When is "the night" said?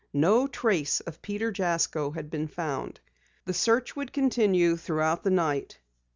5.23-5.77